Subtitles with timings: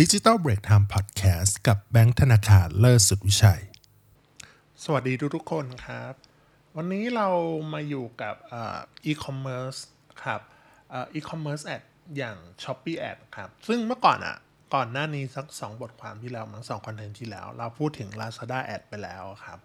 [0.00, 3.62] ดิจิ t a ลเบรกไทม์พอดแคสต์กับแบงค์ธนาคารเลิศสุดวิชัย
[4.84, 6.14] สวัสดีทุกทุกๆคนครับ
[6.76, 7.28] วันนี้เรา
[7.72, 8.34] มาอยู่กับ
[9.04, 9.74] อีคอมเมิร์ซ
[10.22, 10.40] ครับ
[10.92, 11.82] อีคอมเมิร์ซแอด
[12.16, 14.36] อย่าง s h อ p e e Ad ครับ ซึ่งเมื่อก่อนอะ
[14.74, 19.58] ก่อนหน้านี้สัก 2 บทความที่แล้วมั้งสอง content ที่แล้ว เราพูดถึง Lazada Ad ไปแล้วครับ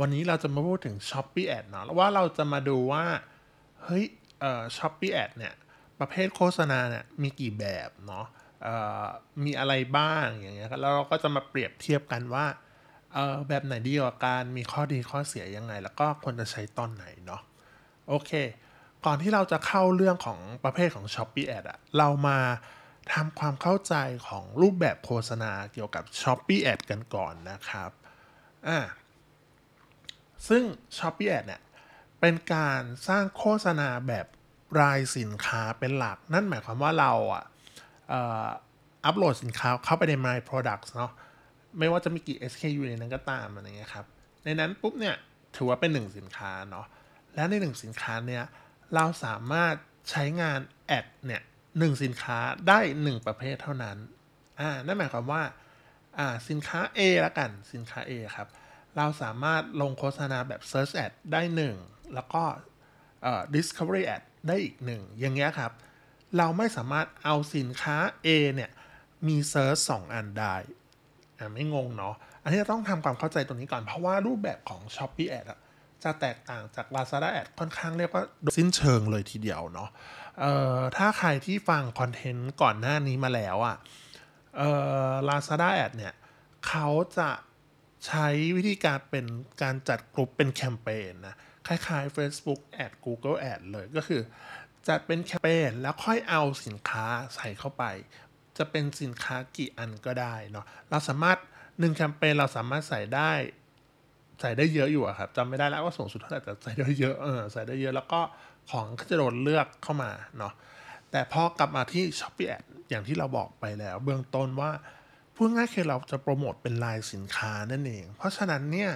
[0.00, 3.04] วันนี้เราจะมาพูดถึง Shopee Ad เนาะว่าเราจะมาดูว่า
[3.82, 4.04] เฮ้ย
[4.40, 5.54] เอ่อ Shopee Ad เนี่ย
[5.98, 8.26] ประเภทโฆษณาเนี่ยมีกี่แบบเนาะ
[9.44, 12.46] มีอะไรบ้างอย่างเงี้ยแล้วเราก็จะมาเปรียบเทียบกันว่า
[13.14, 17.42] เออแบบไหนดีกว่ากันมีข้อดีข้อเสียยังไง แล้วก็ควรจะใช้ตอนไหนเนาะ
[18.08, 18.30] โอเค
[19.04, 22.38] ก่อนที่เราจะเข้าเรื่องของประเภทของ s h อ p e e Ad อะเรามา
[23.12, 23.94] ทำความเข้าใจ
[24.28, 27.90] ของรูปแบบโฆษณาเกี่ยวกับ s h อ p e e Ad กันก่อนนะครับ
[28.68, 28.78] อ่า
[30.48, 30.62] ซึ่ง
[30.98, 31.62] s h อ p e e Ad เนี่ย
[32.20, 34.26] เป็นการสร้างโฆษณาแบบ
[34.80, 37.44] รายสินค้าเป็นหลัก นั่นหมายความว่าเราอะ
[38.14, 41.10] อัปโหลดสินค้าเข้าไปใน My Products เนาะ
[41.78, 44.06] ไม่ว่าจะมีกี่ SKU ในนั้นก็ตามอะไรเงี้ยครับ
[44.44, 45.16] ในนั้นปุ๊บเนี่ย
[45.56, 46.86] ถือว่าเป็นหนึ่งสินค้าเนาะ
[47.34, 48.44] และในหนึ่งสินค้าเนี่ย
[48.94, 49.74] เราสามารถ
[50.10, 51.42] ใช้งานแอดเนี่ย
[51.78, 53.96] หนึ่งสินค้าได้หนึ่งประเภทเท่านั้น
[54.60, 55.42] อ่านั่นหมายความว่า
[56.18, 58.48] อ่าสินค้า A ละกันสินค้า A ครับ
[58.96, 61.76] เราสามารถลงโฆษณาแบบ Search Ad ได้หนึ่ง
[62.14, 62.42] แล้วก็
[63.22, 65.72] เอ่อ Discovery Ad ได้อีกหนึ่งอย่างเงี้ยครับ
[66.36, 68.70] เราไม่สามารถเอาสินค้า A เนี่ย
[69.26, 70.56] มีเซิร์ชสองอันได้
[71.38, 75.58] อ่าไม่งงเนาะ อันนี้ต้องทำความเข้าใจตรงนี้ก่อน เพราะว่ารูปแบบของ s h อ p e e Ad อะ
[76.04, 78.22] จะแตกต่างจาก Lazada Ad ค่อนข้างเรียกว่า
[78.58, 79.88] สิ้นเชิงเลยทีเดียวเนาะ
[80.40, 83.76] เอ่อถ้าใครที่ฟังคอนเทนต์ก่อนหน้านี้มาแล้วอะ
[84.56, 84.70] เอ่
[85.08, 86.14] อ Lazada Ad เนี่ย
[86.68, 87.30] เขาจะ
[88.06, 89.26] ใช้วิธีการเป็น
[89.62, 94.22] การจัดกลุ่มเป็นแคมเปญนะ คล้ายๆ Facebook Ad Google Ad เลยก็คือ
[94.88, 97.84] จัดเป็นแคมเปญแล้วค่อยเอาสินค้าใส่เข้าไป
[98.58, 101.38] จะเป็นสินค้ากี่อันก็ได้เนาะเราสามารถ
[101.78, 103.30] หนึ่งแคมเปญเราสามารถใส่ได้
[104.40, 108.20] ใส่ได้เยอะอยู่อะครับจำไม่ได้แล้วว่าสูงสุดเท่าไหร่แต่ใส่ได้เยอะเออใส่ได้เยอะแล้วก็
[108.70, 110.52] ของก็จะโดนเลือกเข้ามาเนาะ
[111.10, 114.70] แต่พอกลับมาที่ s h อ p e e Ad อย่างที่เราบอกไปแล้ว เบื้องต้นว่า
[115.34, 118.92] พูดง่ายคือเราจะโปรโมทเป็นลายสินค้านั่นเอง เพราะฉะนั้นเนี่ย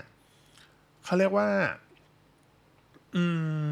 [1.04, 1.48] เขาเรียกว่า
[3.14, 3.24] อื
[3.66, 3.70] ม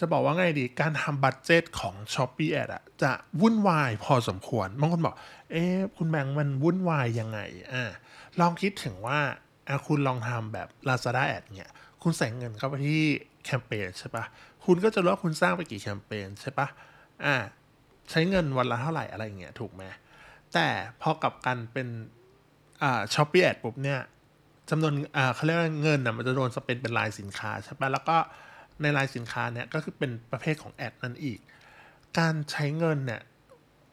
[0.00, 5.14] จะบอกว่าไงดี การทำบัตเจตของ s h อ p e e Ad อะจะวุ่นวายพอสมควรบางคนบอก
[5.50, 7.38] เอ๊ะ คุณแบงค์มันวุ่นวายยังไง
[7.72, 7.84] อ่า
[8.40, 9.18] ลองคิดถึงว่า
[9.68, 13.02] อะคุณลองทำแบบ Lazada Ad เนี่ย คุณใส่เงินเข้าไปที่
[13.44, 14.24] แคมเปญใช่ปะ
[14.64, 16.68] คุณก็จะรู้ว่าคุณสร้างไปกี่แคมเปญใช่ปะ
[17.24, 17.34] อ่า
[18.10, 19.82] ใช้เงินวันละเท่าไหร่อะไรอย่างเงี้ยถูกไหม
[20.54, 20.66] แต่
[21.02, 21.88] พอกลับกันเป็น
[22.82, 24.00] อ่า Shopee Ad ปุ๊บเนี่ย
[24.70, 28.16] จำนวนอ่าเขาเรียกว่าเงินนะมันจะโดน spend เป็นรายสินค้าใช่ปะแล้วก็
[28.82, 31.38] ในรายสินค้าเนี่ยก็คือเป็นประเภทของ ad นั่นอีก
[32.18, 33.22] การใช้เงินเนี่ย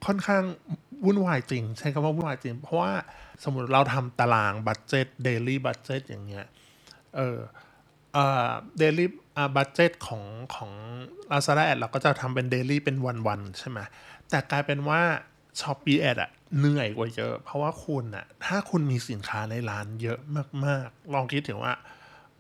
[0.06, 0.44] ค่อนข้าง
[1.06, 2.94] วุ่นวายจริง ใช้คำว่าวุ่นวายจริง เพราะว่า
[3.44, 6.46] สมมติเราทำตาราง budget daily budget อย่างเงี้ย
[7.16, 7.38] เออ
[8.14, 8.50] เอ่อ
[8.80, 10.24] daily อ่า budget ของ
[10.56, 10.72] ของ
[11.32, 13.80] Lazada Ad เราก็จะทำเป็น daily เป็นวันๆใช่ไหม
[14.30, 15.02] แต่กลายเป็นว่า
[15.60, 20.20] Shopee Ad อะเหนื่อยกว่าเยอะ เพราะว่าคุณอะถ้าคุณมีสินค้าในร้านเยอะ
[20.66, 21.74] มากๆ ลองคิดถึงว่า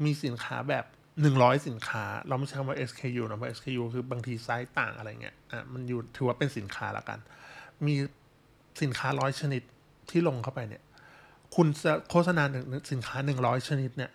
[0.03, 0.85] มีสินค้าแบบ
[1.21, 7.19] 100สินค้า เราไม่ใช้คำว่า SKU นะเพราะ SKU คือบางทีไซส์ต่างอะไรเงี้ยอะมันอยู่ถือว่าเป็นสินค้าละกัน
[7.85, 7.93] มี
[8.81, 9.61] สินค้าร้อยชนิด
[10.09, 10.83] ที่ลงเข้าไปเนี่ย
[11.55, 14.11] คุณจะโฆษณาหนึ่งสินค้า100ชนิดเนี่ย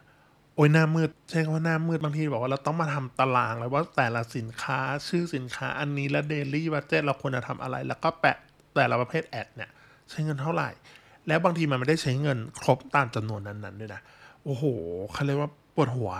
[0.54, 8.36] โอ้ยหน้ามืดใช่คำว่าหน้ามืดบางทีบอกว่าเราต้องมาทำตารางเลยว่าแต่ละสินค้าชื่อสินค้าอันนี้และเดลี่บั d เจ t เราควรจะทำอะไร แล้วก็แปะ
[8.74, 9.70] แต่ละประเภทแอดเนี่ย
[10.10, 10.70] ใช้เงินเท่าไหร่
[11.28, 14.00] แล้วบางทีมันไม่ได้ใช้เงินครบตามจำนวนนั้นๆด้วยนะ
[14.44, 14.64] โอ้โห
[15.12, 16.12] เขาเรียกว่าปวดหัว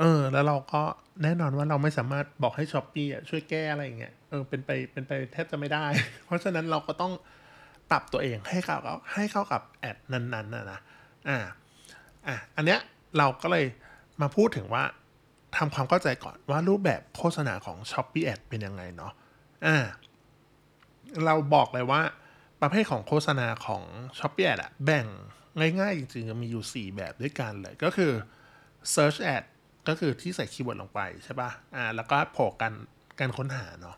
[0.00, 0.82] เออ แล้วเราก็
[1.22, 5.84] แน่นอนว่าเราไม่สามารถบอกให้ช้อปปี้อะช่วยแก้อะไรอย่างเงี้ยเออเป็นไปเป็นไปแทบจะไม่ได้
[6.24, 7.12] เพราะฉะนั้นเราก็ต้อง
[7.90, 10.80] ปรับตัวเองให้เข้ากับให้เข้ากับ ad นั้นๆนะนะ
[11.28, 11.38] อ่า
[12.26, 12.80] อะอันเนี้ย
[13.18, 13.64] เราก็เลย
[14.20, 14.84] มาพูดถึงว่า
[15.56, 19.12] ทำความเข้าใจก่อนว่ารูปแบบโฆษณาของ Shopee Ad เป็นยังไงเนาะ
[19.66, 19.76] อ่า
[21.24, 22.02] เราบอกเลยว่า
[22.62, 23.82] ประเภทของโฆษณาของ
[24.18, 25.06] s h อ p e e Ad อดอะแบ่ง
[25.80, 28.12] ง่ายๆ จริงๆจะมีอยู่ 4 แบบด้วยกันเลย ก็คือ
[28.94, 29.44] Search Ad
[29.88, 32.72] ก็คือที่ใส่ keyword ลงไปใช่ปะ่ะอ่าแล้วก็โผล่กัน
[33.18, 33.96] การค้นหาเนาะ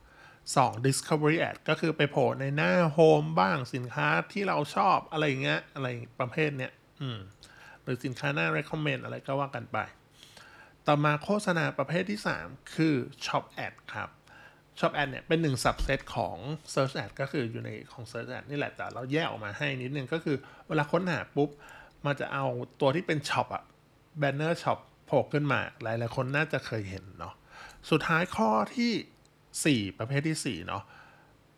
[0.57, 5.89] สอง Discovery Ad ก็คือไปโผล่ในหน้าโฮมบ้างสินค้าที่เราชอบอะไรเงี้ยอะไร
[6.21, 7.19] ประเภทเนี้ยอืม
[7.83, 9.79] หรือสินค้าหน้า recommend อะไรก็ว่ากันไป
[10.87, 12.95] ต่อมาโฆษณาประเภทที่ 3 คือ
[13.25, 14.11] Shop Ad ครับ
[14.79, 16.37] Shop Ad เนี่ยเป็นหนึ่ง subset ของ
[16.75, 20.37] Search Ad ก็คืออยู่ในของ Search Ad นี่แหละแต่เราแยกออกมาให้นิดนึงก็คือ
[20.69, 21.49] เวลาค้นหาปุ๊บ
[22.05, 22.47] มันจะเอา
[22.81, 23.65] ตัวที่เป็น Shop อะ
[24.21, 27.35] Banner Shop โผล่ขึ้นมาหลายๆคนน่าจะเคยเห็นเนาะ
[27.91, 30.83] สุดท้ายข้อที่ 4 ประเภทที่ 4 เนาะ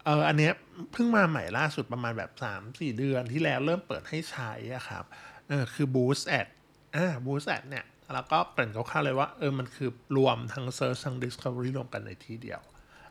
[0.04, 0.52] เอออันเนี้ย
[0.92, 2.30] เพิ่งมาใหม่ล่าสุดประมาณแบบ
[2.64, 5.04] 3-4 เดือนที่แล้วเริ่มเปิดให้ใช้อะครับ
[5.48, 6.48] เออคือ Boost Ad
[6.96, 12.60] อ่า Boost Ad เนี่ย แล้วก็เกริ่นคร่าวๆเลยว่าเออมันคือรวมทั้ง Search ทั้ง Discovery รวมกันในที่เดียว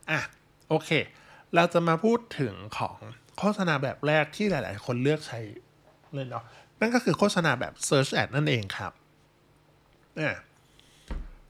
[0.09, 0.19] อะ
[0.69, 0.89] โอเค
[1.55, 2.97] เราจะมาพูดถึงของ
[3.37, 5.39] โฆษณาแบบแรกที่หลาย ๆ คนเลือกใช้
[6.13, 6.43] เลยเนาะ
[6.79, 8.91] นั่นก็คือโฆษณาแบบ Search Ad นั่นเองครับ
[10.19, 10.35] เนี่ย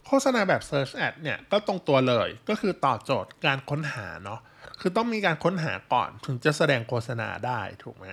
[0.08, 4.40] โฆษณาแบบ Search Ad เนี่ยก็ตรงตัวเลยก็คือตอบโจทย์การค้นหาเนาะ
[4.80, 8.06] คือต้องมีการค้นหาก่อนถึงจะแสดงโฆษณาได้ถูกไหม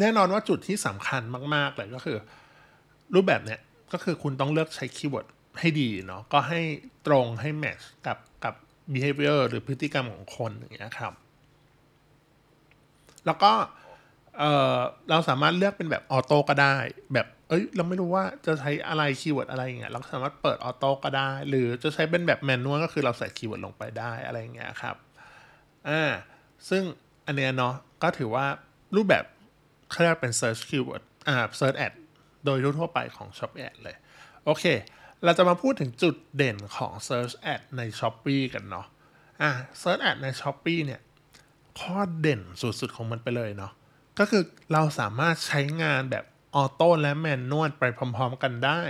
[0.00, 1.22] แน่นอนว่าจุดที่สำคัญ
[1.54, 2.18] มาก ๆ เลยก็คือ
[3.14, 3.60] รูปแบบเนี้ย
[3.92, 5.26] ก็คือคุณต้องเลือกใช้คีย์เวิร์ด
[5.58, 6.60] ให้ดีเนาะก็ให้
[7.06, 8.54] ตรงให้ match กับกับ
[8.92, 11.14] behavior หรือพฤติกรรมของคนอย่างเงี้ยครับ
[13.26, 13.52] แล้วก็
[14.38, 14.44] เอ
[14.74, 14.76] อ
[15.10, 16.76] เราสามารถเลือกเป็นแบบ auto ก็ได้
[17.14, 24.96] แบบเอ้ยเราไม่รู้ว่าจะใช้อะไร keyword อะไรอย่างเงี้ยเราสามารถเปิด auto ก็ได้ หรือจะใช้เป็นแบบ manual ก็คือเราใส่ keyword ลงไปได้อะไรอย่างเงี้ยครับ
[25.88, 26.02] อ่า
[26.68, 26.82] ซึ่ง
[27.26, 28.46] อันเนี้ยเนาะก็ถือว่า
[28.96, 29.24] รูปแบบ
[29.90, 31.92] เขาเรียกเป็น search keyword อ่า search ad
[32.44, 33.96] โดยทั่วไปของ Shop Ad เลย
[34.44, 34.64] โอเค
[35.24, 38.86] เราจะมาพูดถึงจุดเด่นของ Search Ad ใน s h อ p e e กันเนาะ
[39.42, 39.50] อ่า
[39.82, 41.00] Search Ad ใน s h อ p e e เนี่ย
[41.80, 43.72] ข้อเด่นสุดๆของมันไปเลยเนาะ
[44.18, 44.42] ก็คือ
[44.72, 46.24] เราสามารถใช้งานแบบ
[46.54, 47.82] ออโต้และแมนนวลไป
[48.16, 48.80] พร้อมๆกันได้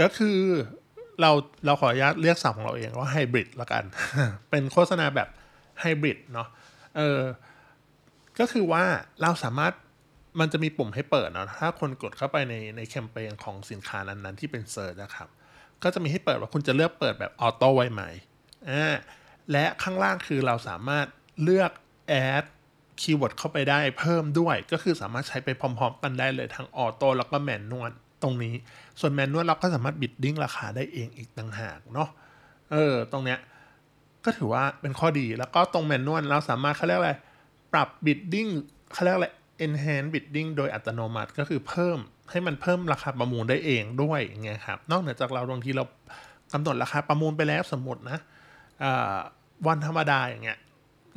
[0.00, 0.38] ก็คือ
[1.20, 1.30] เรา
[1.66, 3.84] เราขออนุญาตเรียกสับของเราเองว่าไฮบริดละกัน
[4.50, 5.28] เป็นโฆษณาแบบ
[5.80, 6.48] ไฮบริดเนาะ
[6.96, 7.20] เออ
[8.38, 8.84] ก็คือว่า
[9.22, 9.72] เราสามารถ
[10.40, 15.28] มันจะมีปุ่มให้เปิดเนาะถ้าคนกดเข้าไปในในแคมเปญของสินค้านั้นๆ ที่เป็น search นะครับ
[15.82, 18.02] ก็จะมีให้เปิดว่าคุณจะเลือกเปิดแบบ auto ไว้ไหม
[18.70, 18.96] อ่า
[19.52, 21.06] และข้างล่างคือเราสามารถ
[21.42, 21.70] เลือก
[22.08, 22.44] add
[23.02, 27.90] keyword เข้าไปได้เพิ่มด้วย ก็คือสามารถใช้ไปพร้อม ๆ กันได้เลยทั้ง auto แล้วก็ manual
[28.22, 28.54] ตรงนี้
[29.00, 32.08] ส่วน manual เราก็สามารถ bidding ราคาได้เองอีกต่างหากเนาะ
[32.72, 33.38] เออตรงเนี้ย
[34.24, 37.12] ก็ถือว่าเป็นข้อดีแล้วก็ตรง manual เราสามารถเขาเรียกอะไร
[37.72, 38.46] ปรับ bidding
[38.92, 39.28] เขาเรียกอะไร
[39.66, 41.98] enhance bidding โดยอัตโนมัติก็คือเพิ่ม
[42.30, 45.84] ให้มันเพิ่มราคาประมูลได้เองด้วยไงครับนอกเหนือจากเราบางทีเรา
[46.52, 48.18] กำหนดราคาประมูลไปแล้วสมมตินะ
[49.66, 50.58] วันธรรมดาอย่างเงี้ย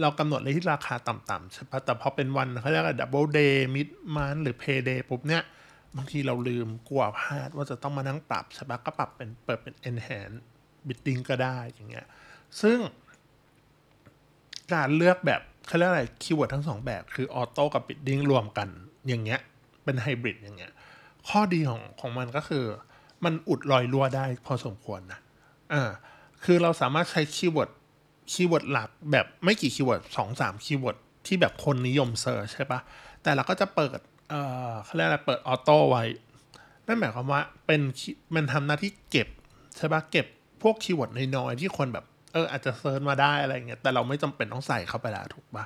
[0.01, 5.43] เรากำหนดเลยที่ราคาต่ำๆใช่ปะแต่พอเป็นวันเขาเรียกว่า double day mid month หรือ payday ปุ๊บเนี้ย
[5.95, 10.39] บางทีเราลืมกลัวพลาดว่าจะต้องมานั่งปรับใช่ปะก็ปรับเป็นเปิดเป็น enhance
[10.87, 12.05] bidding ก็ได้อย่างเงี้ย
[12.61, 12.77] ซึ่ง
[14.73, 18.69] การเลือกแบบเขาเรียกอะไรคีย์เวิร์ดทั้งสองแบบคือ auto กับ bidding รวมกัน
[19.07, 19.39] อย่างเงี้ย
[19.83, 20.73] เป็นไฮบริดอย่างเงี้ย
[21.27, 22.65] ข้อดีของของมันก็คือ
[23.25, 25.19] มันอุดรอยรั่วได้พอสมควรนะ
[25.73, 25.89] อ่า
[26.43, 27.71] คือเราสามารถใช้ keyword
[28.31, 32.79] คีย์เวิร์ดหลักแบบไม่กี่ keyword สองสาม keyword ที่แบบคนนิยม search ใช่ปะ
[33.23, 33.99] แต่เราก็จะเปิด
[34.29, 36.03] เอ่อเขาเรียกอะไรเปิด auto ไว้
[36.87, 37.81] นั่นหมายความว่าเป็น
[38.35, 39.27] มันทำหน้าที่เก็บ
[39.77, 40.25] ใช่ปะเก็บ
[40.61, 45.65] พวก keyword น้อยๆที่คนแบบเอออาจจะ search มาได้อะไรเงี้ยแต่เราไม่จำเป็นต้องใส่เข้าไปแล้วถูกปะ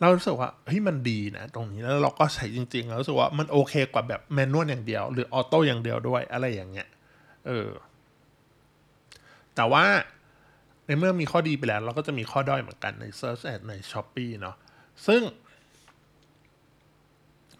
[0.00, 6.88] เรารู้สึกว่าเฮ้ยมันดีนะ ตรงนี้แล้วเราก็ใช้จริงๆแล้วรู้สึกว่ามันโอเคกว่าแบบ manual อย่างเดียว หรือ auto อย่างเดียวด้วยอะไรอย่างเงี้ย
[7.46, 7.68] เออ
[9.54, 9.84] แต่ว่า
[10.98, 14.56] เมื่อมีข้อดีไปแล้ว เราก็จะมีข้อด้อยเหมือนกันใน Search Ad ใน Shopee เนาะ
[15.06, 15.22] ซึ่ง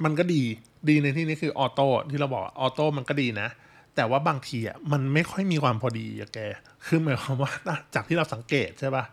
[0.04, 0.42] มันก็ดี
[0.88, 3.48] ดีในที่นี้คือ auto ที่เราบอก auto มันก็ดีนะ
[3.96, 6.38] แต่ว่าบางทีอะมันไม่ค่อยมีความพอดีอะแก
[6.86, 7.52] คือหมายความว่า
[7.94, 9.04] จากที่เราสังเกตใช่ปะ่ะ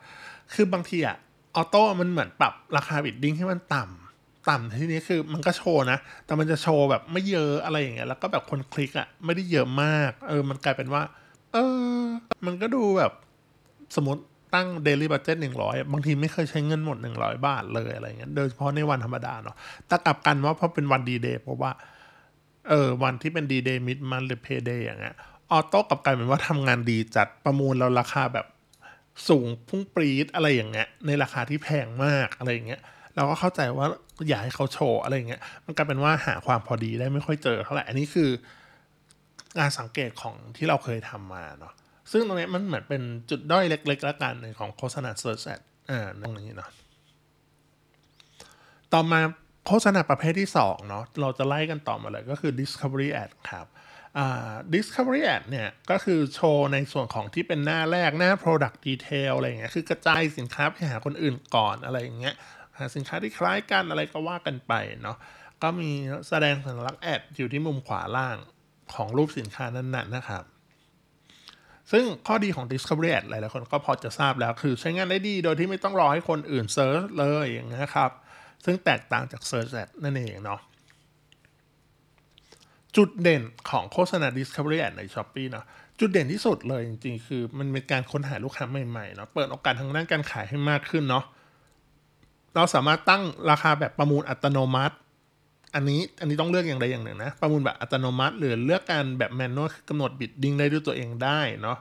[0.54, 1.16] คือบางทีอะ
[1.56, 11.04] auto มันเหมือนปรับราคา bidding ให้มันต่ำต่ำที่นี้คือมันก็โชว์นะ แต่มันจะโชว์แบบไม่เยอะอะไรอย่างเงี้ยแล้วก็แบบคนคลิกอะไม่ได้เยอะมาก เออ มันกลายเป็นว่า
[11.54, 11.58] เอ
[11.96, 12.02] อ
[12.46, 13.12] มันก็ดูแบบ
[13.96, 14.22] สมมติ
[14.54, 19.56] ตั้ง daily budget หนึ่งร้อยบางทีไม่เคยใช้เงินหมดหนึ่งร้อยบาทเลยอะไรเงี้ยโดยเฉพาะในวันธรรมดาเนาะ
[19.88, 21.72] แต่กลับกันว่าพอเป็นวันดีเดย์เพราะว่า
[22.70, 25.16] เออ วันที่เป็น D-Day mid month หรือ payday อย่างเงี้ย
[25.52, 28.48] auto กลับกลายเป็นว่าทำงานดีจัดประมูลเราราคาแบบ
[29.30, 32.82] สูงพุ่งปรีดอะไรอย่างเงี้ย ในราคาที่แพงมากอะไรอย่างเงี้ย
[33.16, 33.88] เราก็เข้าใจว่า
[34.30, 38.30] อยากให้เขาโชว์อะไรอย่างเงี้ยมันกลายเป็นว่าหาความพอดีได้ไม่ค่อยเจอเท่าไหร่อันนี้คือ
[39.60, 41.74] การสังเกตของที่เราเคยทำมาเนาะ
[42.12, 45.62] ซึ่งตรงนี้มันเหมือนเป็นจุดด้อยเล็กๆแล้วกันในของโฆษณา Search Ad
[45.92, 46.70] อ่าตรงนี้เนาะ
[48.94, 49.20] ต่อมา
[49.68, 53.68] โฆษณาประเภทที่2เนาะเราจะไล่กันต่อมาเลยก็คือ Discovery Ad ครับ
[54.18, 62.36] อ่า Discovery Ad เนี่ยก็คือโชว์ในส่วนของที่เป็นหน้าแรกหน้า Product Detail อะไรเงี้ยคือกระจายสินค้าไปหาคนอื่นก่อนอะไรอย่างเงี้ย
[62.78, 65.18] หาสินค้าที่คล้ายกันอะไรก็ว่ากันไปเนาะ
[65.64, 65.90] ก็มี
[66.30, 68.38] แสดงสัญลักษณ์แอดอยู่ที่มุมขวาล่าง
[68.94, 70.44] ของรูปสินค้านั้นๆนะครับ
[71.92, 78.12] ซึ่งข้อดีของ Discovery Ad หลายๆคนก็พอจะทราบแล้ว คือใช้งานได้ดีโดยที่ไม่ต้องรอให้คนอื่น search เลยอย่างนี้ครับ
[78.66, 80.60] ซึ่งแตกต่างจาก Search Ad นั่นเองเนาะ
[82.98, 85.66] จุดเด่นของโฆษณา Discovery Ad ใน Shopee เนาะ
[86.00, 91.26] จุดเด่นที่สุดเลยจริงๆ คือมันเป็นการค้นหาลูกค้าใหม่ๆเนาะเปิดโอกาสทางด้านการขายให้มากขึ้นเนาะ
[92.56, 94.96] เราสามารถตั้งราคาแบบประมูลอัตโนมัติ
[95.76, 101.78] อันนี้อันนี้ต้องเลือกอย่างใดอย่างหนึ่งนะ ประมูลแบบอัตโนมัติ หรือเลือกการแบบ manual กำหนด bidding ได้ด้วยตัวเองได้เนาะ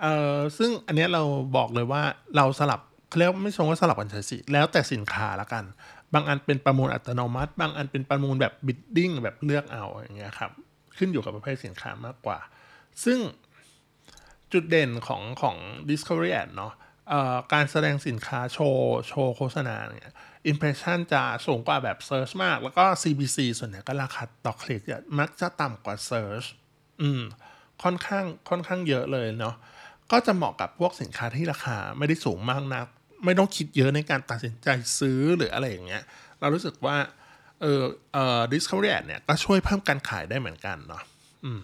[0.00, 1.22] เอ่อซึ่งอันนี้เรา
[1.56, 2.02] บอกเลยว่า
[2.36, 5.64] เราสลับเขาเรียกไม่ชงว่าสลับกันใช้สิแล้วแต่สินค้าละกัน
[6.14, 10.50] บางอันเป็นประมูลอัตโนมัติ บางอันเป็นประมูลแบบบิดดิ้งแบบเลือกเอาอย่างเงี้ยครับ
[10.96, 12.38] ขึ้นอยู่กับประเภทสินค้ามากกว่า
[13.04, 13.18] ซึ่ง
[14.52, 15.56] จุดเด่นของของ
[15.90, 16.72] Discovery Ad เนาะ
[17.52, 20.14] การแสดงสินค้าโชว์ โชว์โฆษณาเนี่ย
[20.50, 24.82] impression จะสูงกว่าแบบ search มาก แล้วก็ CBC ส่วนใหญ่ก็ราคาต่อคลิก
[25.18, 26.46] มักจะต่ำกว่า search
[27.02, 27.22] อืม
[27.82, 29.54] ค่อนข้างค่อนข้างเยอะเลยเนาะ
[30.12, 32.86] ก็จะเหมาะกับพวกสินค้าที่ราคาไม่ได้สูงมากนัก
[33.24, 34.68] ไม่ต้องคิดเยอะในการตัดสินใจ
[34.98, 36.02] ซื้อหรืออะไรอย่างเงี้ย
[36.40, 36.96] เรารู้สึกว่า
[37.60, 41.02] เออเอ่อ Discovery Ad เนี่ยก็ช่วยเพิ่มการขายได้เหมือนกันเนาะ
[41.44, 41.60] อืม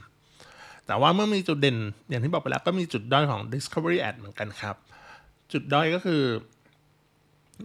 [0.86, 1.78] แต่ว่าเมื่อมีจุดเด่น
[2.08, 4.76] อย่างที่บอกไปแล้วก็มีจุดด้อยของ Discovery Ad เหมือนกันครับ
[5.52, 6.22] จุดด้อยก็คือ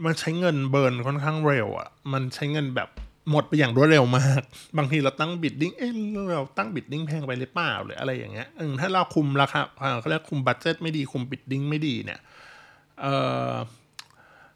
[0.06, 2.90] มันใช้เงินเบิร์นค่อนข้างเร็วอะ่ะ มันใช้เงินแบบ
[3.32, 4.42] หมดไปอย่างรวดเร็วมาก
[4.78, 5.92] บางทีเราตั้ง bidding เอ๊ะ
[6.36, 9.60] เราตั้ง bidding แพงไปหรือเปล่าหรืออะไรอย่างเงี้ยอถ้าเราคุมราคา
[10.00, 12.20] เขาเรียกคุม budget ไม่ดีคุม bidding ไม่ดีเนี่ย
[13.02, 13.06] เอ
[13.50, 13.52] อ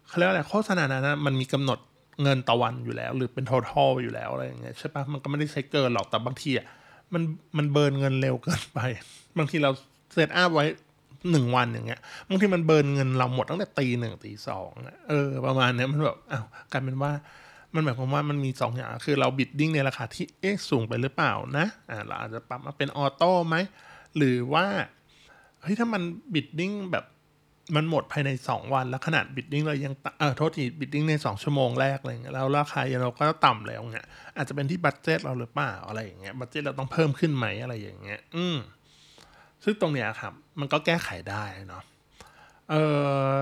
[0.06, 1.78] เขาเรียกอะไรโฆษณานั้นนะมันมีกำหนด
[2.22, 6.66] เงินต่อวันอยู่แล้ว หรือเป็น total อยู่แล้วอะไรอย่างเงี้ยใช่ปะมันก็ไม่ได้ใช้เกินหรอกแต่บางทีอะ
[7.14, 7.22] มัน
[7.56, 8.80] มัน burn เงินเร็วเกินไป
[9.38, 9.70] บางทีเรา
[10.14, 10.66] set up ไว้
[11.30, 14.70] หนึ่งวันอย่างเงี้ยบางทีมัน burn เงินเราหมดตั้งแต่ตีหนึ่งตีสอง
[15.08, 17.12] เออประมาณเนี้ยมันแบบอ้าวกลายเป็นว่า
[17.74, 23.56] มันหมายความว่ามันมีสองอย่าง คือเรา bidding ในราคาที่เอ๊ะสูงไปหรือเปล่านะอ่าเราอาจจะปรับมาเป็น auto ไหม
[24.16, 24.66] หรือว่า
[25.62, 26.02] เฮ้ยถ้ามัน
[26.34, 27.04] bidding แบบ
[27.76, 38.56] มันหมดภายใน 2 วัน แล้วขนาด bidding เรายังเออโทษที bidding ใน 2 ชั่วโมงแรกอะไรเงี้ยแล้วราคาเราก็ต่ำแล้วเงี้ยอาจจะเป็นที่ budget เราหรือเปล่าอะไรอย่างเงี้ย budget เราต้องเพิ่มขึ้นไหมอะไรอย่างเงี้ย อืม
[39.64, 41.82] ซึ่งตรงเนี้ยครับ มันก็แก้ไขได้เนาะ
[42.70, 42.74] เอ
[43.32, 43.34] อ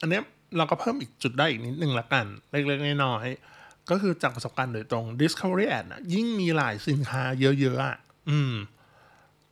[0.00, 0.20] อันนี้
[0.56, 7.96] เราก็เพิ่มอีกจุดได้อีกนิดนึงละกัน เล็กๆน้อยๆก็คือจากประสบการณ์โดยตรง Discovery Ad นะยิ่งมีหลายสินค้าเยอะๆอะ
[8.30, 8.54] อืม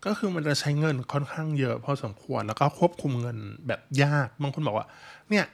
[0.04, 4.87] ก็คือมันจะใช้เงินค่อนข้างเยอะพอสมควรแล้วก็ควบคุมเงินแบบยาก บางคนบอกว่า
[5.30, 5.44] เนี่ย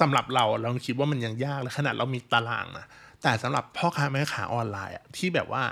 [0.00, 2.86] สำหรับเราเราคิดว่ามันยังยากเลยขนาดเรามีตารางนะ
[3.22, 5.64] แต่สำหรับพ่อค้าแม่ค้าออนไลน์อะที่แบบว่า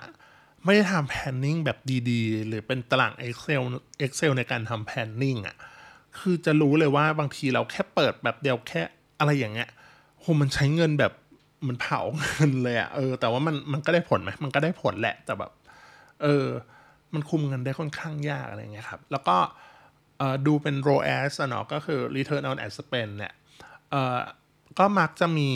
[0.64, 1.78] ไม่ได้ทำแพนนิ่งแบบ
[2.10, 3.62] ดีๆ หรือเป็นตาราง Excel
[4.04, 5.56] Excel ในการทำแพนนิ่งอะ
[6.18, 8.82] คือจะรู้เลยว่าบางทีเราแค่เปิดแบบเดียวแค่
[9.18, 9.68] อะไรอย่างเงี้ย
[10.20, 11.12] โหมันใช้เงินแบบ
[11.66, 12.00] มันเผา
[12.36, 15.52] เงินเลยอะเออแต่ว่ามันมันก็ได้ผลไหมมันก็ได้ผลแหละแต่แบบ
[16.22, 16.46] เออ
[17.14, 19.36] มันคุมเงินได้ค่อนข้างยากอะไรเงี้ยครับ แล้วก็
[20.46, 23.32] ดูเป็น ROAS เนาะก็คือ Return on Ad Spend เนี่ย
[24.78, 25.50] ก็มักจะมี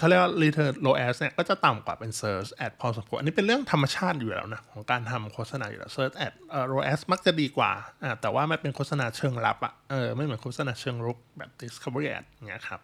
[0.00, 6.32] เขาเรียกว่า Return ROAS เนี่ยก็จะต่ำกว่าเป็น Search Ad พอสมควรอันนี้เป็นเรื่องธรรมชาติอยู่แล้วนะของการทำโฆษณาอยู่แล้ว Search Ad
[6.72, 12.80] ROAS มักจะดีกว่าอ่า แต่ว่ามันเป็นโฆษณาเชิงลับอะเออไม่เหมือนโฆษณาเชิงรุกแบบ Discovery Ad เงี้ยครับ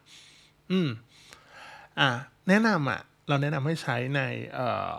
[0.71, 0.89] อืม
[1.99, 2.09] อ่า
[2.49, 4.21] แนะนำอะเราแนะนำให้ใช้ใน
[4.55, 4.95] เอ่อ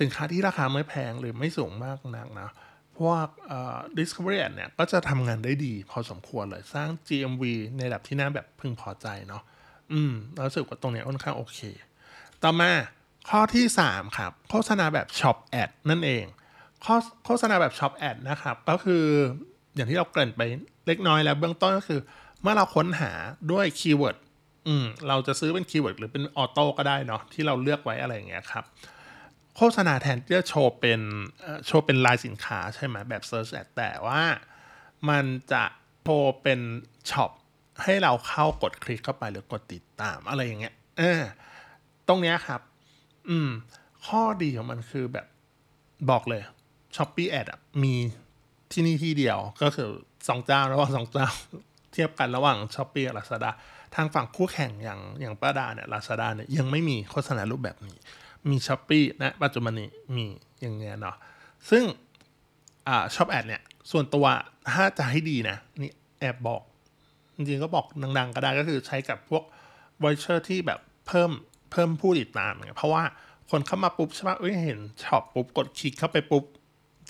[0.00, 2.48] สินค้าที่ราคาไม่แพงหรือไม่สูงมากนักนะ
[2.98, 3.26] พวก
[3.98, 7.42] Discovery Ad เนี่ยก็จะทำงานได้ดีพอสมควรเลย สร้าง GMV
[7.76, 9.42] ในระดับที่น่าแบบพึงพอใจเนาะ
[9.92, 10.12] อืม
[10.46, 11.60] รู้สึกว่าตรงนี้ค่อนข้างโอเค
[12.42, 12.70] ต่อมา
[13.28, 16.24] ข้อที่ 3 ครับ โฆษณาแบบ Shop Ad นั่นเอง
[16.84, 19.04] ข้อโฆษณาแบบ Shop Ad นะครับ ก็คือ
[19.74, 20.42] อย่างที่เราเกริ่นไป
[20.86, 22.00] เล็กน้อยแล้วเบื้องต้นก็คือ
[22.42, 23.12] เมื่อเราค้นหา
[23.52, 24.16] ด้วย keyword
[24.68, 28.64] อืมเราจะซื้อเป็น keyword หรือเป็น auto ก็ได้เนาะที่เราเลือกไว้อะไรอย่างเงี้ยครับ
[29.56, 31.00] โฆษณาแทนที่จะโชว์เป็น
[31.66, 34.22] โชว์เป็นรายสินค้าใช่ไหมแบบ Search Ad แต่ว่า
[35.08, 35.64] มันจะ
[36.02, 36.60] โชว์เป็น
[37.10, 37.30] ช็อป
[37.82, 41.22] ให้เราเข้ากดคลิกเข้าไปหรือกดติดตามอะไรอย่างเงี้ยเออ
[42.08, 42.60] ตรงเนี้ยครับ
[43.28, 43.50] อืม
[44.06, 45.26] ข้อดีของมันคือแบบ
[46.10, 46.42] บอกเลย
[46.96, 47.46] s h อ p e e Ad
[47.82, 47.94] มี
[48.72, 49.90] ที่นี่ที่เดียวก็คือ
[50.28, 51.28] สองเจ้าระหว่างสองเจ้า
[51.92, 53.50] เทียบกันระหว่าง s h อ p e e กับ Lazada
[53.94, 57.96] ทางฝั่งคู่แข่งอย่างอย่างป้าดาเนี่ย Lazada เนี่ยยังไม่มีโฆษณารูปแบบนี้
[58.50, 60.26] มีช้อปปี้นะ ปัจจุบันนี้มี
[60.60, 61.16] อย่างเงี้ยเนาะ
[61.70, 61.84] ซึ่ง
[62.88, 64.26] อ่า Shop Ad เนี่ย ส่วนตัว
[64.72, 65.90] ถ้าจะให้ดีนะ นี่
[66.20, 66.62] แอบบอก
[67.36, 67.86] จริงๆก็บอก
[68.18, 69.42] ดังๆ ก็ได้ก็คือใช้กับพวก
[70.00, 71.30] voucher ที่แบบเพิ่ม
[71.72, 73.02] เพิ่มผู้ติดตามเพราะว่า
[73.50, 76.44] คนเข้ามาปุ๊บใช่ไหมเอ้ยเห็นช็อปปุ๊บกดคลิกเข้าไปปุ๊บ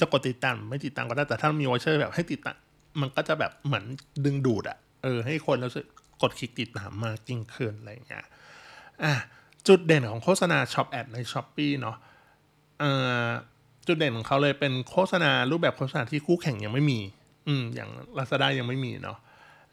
[0.01, 2.57] จะกดติดตามไม่ติดตามก็ได้แต่ถ้ามี voucher แบบให้ติดตาม
[3.01, 3.85] มันก็จะแบบเหมือน
[4.25, 5.87] ดึงดูดอะเออให้คนรู้สึก
[6.23, 8.25] กดคลิกติดตามมากยิ่งขึ้นอะไรอย่างเงี้ย
[9.03, 9.13] อะ
[9.69, 11.97] จุดเด่นของโฆษณาช็อปแอดใน s h อ p e e เนาะ
[13.87, 17.01] จุดเด่นของเขาเลยเป็นโฆษณารูปแบบโฆษณาที่คู่แข่งยังไม่มี
[17.47, 19.19] อืมอย่าง Lazada ยังไม่มีเนาะ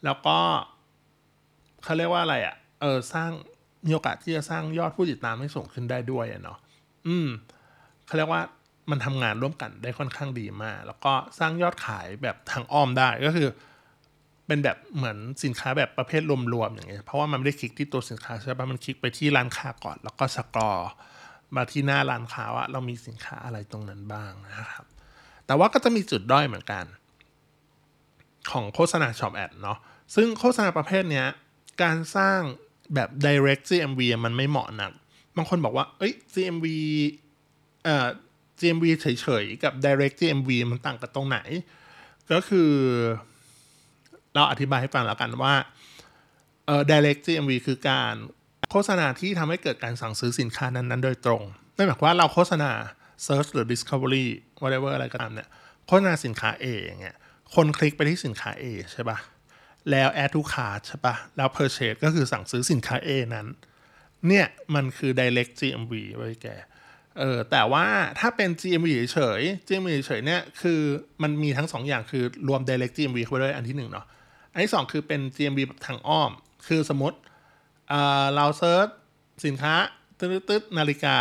[0.05, 0.37] แล้วก็
[1.83, 3.31] เขาเรียกว่าอะไรอะ่ะ เออสร้าง
[3.85, 6.57] มีโอกาสที่จะสร้างยอดผู้ติดตามให้สูงขึ้นได้ด้วยเนาะ
[7.07, 7.27] อืม
[8.05, 8.41] เขาเรียกว่า
[8.91, 13.47] มันทำงานร่วมกันได้ค่อนข้างดีมาก แล้วก็สร้างยอดขายแบบทางอ้อมได้ก็คือ
[14.47, 16.21] เป็นแบบเหมือนสินค้าแบบประเภท
[16.53, 20.71] รวมๆอย่างเงี้ยเพราะว่ามันไม่ได้คลิกที่ตัวสินค้าใช่ปะมันคลิกไปที่ร้านค้าก่อน แล้วก็ scroll
[21.55, 24.85] มาที่หน้าร้านค้าว่าเรามีสินค้าอะไรตรงนั้นบ้างนะครับ
[25.45, 26.85] แต่ว่าก็จะมีจุดด้อยเหมือนกัน
[28.51, 29.77] ของโฆษณา Shop Ad เนาะ
[30.15, 31.27] ซึ่งโฆษณาประเภทเนี้ย
[31.83, 32.39] การสร้าง
[32.93, 34.91] แบบ direct GMV มันไม่เหมาะนัก
[35.37, 36.65] บางคนบอกว่า เอ้ย GMV
[37.83, 38.07] เอ่อ
[38.59, 41.39] GMV เฉยๆ กับ direct GMV มันต่างกันตรงไหน
[42.31, 42.71] ก็คือ
[44.35, 45.53] เราอธิบายให้ฟังแล้วกันว่า
[46.65, 48.13] เอ่อ direct GMV คือการ
[48.71, 51.43] โฆษณาที่ทำให้เกิดการสั่งซื้อสินค้านั้นๆ โดยตรง
[51.75, 52.71] ไม่หมายความว่าเราโฆษณา
[53.25, 54.25] search หรือ discovery
[54.61, 55.49] whatever อะไรก็ตามเนี่ย
[55.87, 57.15] โฆษณาสินค้า A อย่างเงี้ย
[57.55, 59.17] คนคลิกไปที่สินค้า A ใช่ป่ะ
[59.91, 63.47] แล้ว add to cart ใช่ปะแล้ว purchase ก็คือสั่งซื้อสินค้า A นั้น
[64.27, 66.47] เนี่ยมันคือ direct GMV ไว้แก
[67.19, 67.85] เออแต่ว่า
[68.19, 70.81] ถ้าเป็น GMV เฉย GMV เฉยเนี่ยคือ
[71.23, 74.05] มันมีทั้งสองอย่างคือรวม direct GMV เข้าไปด้วยอันที่หนึ่งเนาะ
[74.53, 76.31] อันที่สองคือเป็น GMV แบบทางอ้อม
[76.67, 77.17] คือสมมติ
[77.89, 78.87] เออเรา search
[79.45, 79.73] สินค้า
[80.19, 81.15] ตึ๊ดๆนาฬิกา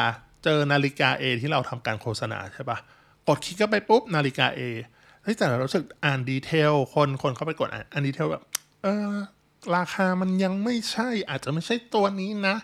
[0.45, 2.78] เจอนาฬิกา A ที่เราทำการโฆษณาใช่ปะ
[3.28, 4.61] กดคลิกเข้าไปปุ๊บนาฬิกา A
[5.23, 8.43] เฮ้ยแต่เรารู้สึกอ่าน detail คนคนเข้าไปกดอ่านดีเทลแบบ
[8.83, 9.12] เออ
[9.76, 12.57] ราคามันยังไม่ใช่ อาจจะไม่ใช่ตัวนี้นะ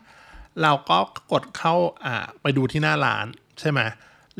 [0.62, 0.98] เราก็
[1.32, 1.74] กดเข้า
[2.04, 3.26] อ่าไปดูที่หน้าร้าน
[3.60, 3.80] ใช่ไหม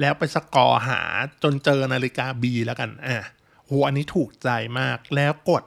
[0.01, 1.01] แล้วไปสกอร์หา
[1.43, 3.17] จนเจอนาฬิกา B แล้วกันอะ
[3.67, 4.49] โหอันนี้ถูกใจ
[4.81, 5.65] มากแล้วกด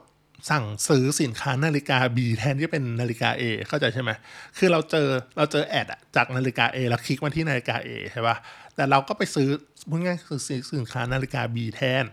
[0.50, 4.10] สั่งซื้อสินค้านาฬิกา B แทนที่เป็นนาฬิกา A เข้าใจใช่ไหม
[4.56, 8.36] คือเราเจอเราเจอแอดจากนาฬิกา A แล้วคลิกมาที่นาฬิกา A ใช่ปะ
[8.74, 9.48] แต่เราก็ไปซื้อ
[9.90, 12.04] พูดง่ายคือซื้อสินค้านาฬิกา B แทน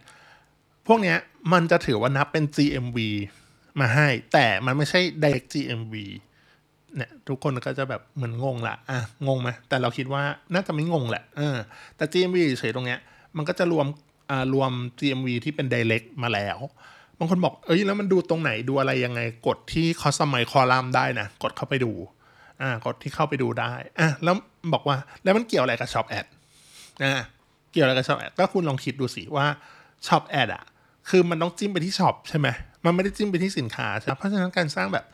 [0.89, 1.17] พวกเนี้ย
[1.53, 2.97] มันจะถือว่านับเป็น GMV
[3.79, 5.95] มาให้ แต่มันไม่ใช่ direct GMV
[6.95, 11.57] เนี่ยทุกคนก็จะแบบเหมือนงงละอะงงไหมแต่เราคิดว่าน่าจะไม่งงแหละเออ
[11.97, 12.99] แต่ GMV เฉยตรงเนี้ย
[13.37, 13.85] มันก็จะรวม
[14.29, 16.57] อ่ารวม GMV ที่เป็น direct มาแล้ว
[17.17, 21.91] บางคนบอก เอ้ย แล้วมันดูตรงไหนดูอะไรยังไง กดที่ customize column ได้นะ กดเข้าไปดู
[22.61, 24.35] อ่า กดที่เข้าไปดูได้ อะ แล้ว
[24.73, 26.25] บอกว่า แล้วมันเกี่ยวอะไรกับ shop ad
[27.03, 27.21] อ่า
[27.71, 29.45] เกี่ยวอะไรกับ shop ad ก็คุณลองคิดดูสิว่า
[30.07, 30.63] shop ad อะ
[31.09, 32.47] คือมันต้องจิ้มไปที่ช็อปใช่ไหม
[32.85, 35.05] มันไม่ได้จิ้มไปที่สินค้าใช่ไหมเพราะฉะนั้นการสร้างแบบ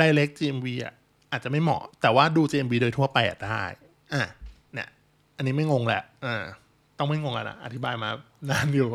[0.00, 0.94] direct GMV อะ
[1.32, 3.64] อาจจะไม่เหมาะ แต่ว่าดู GMV โดยทั่วไปได้
[4.14, 4.28] อะ
[4.74, 4.88] เนี่ย
[5.36, 6.44] อันนี้ไม่งงแหละอ่า
[6.98, 8.08] ต้องไม่งงอะนะอธิบายมา
[8.50, 8.88] นานอยู่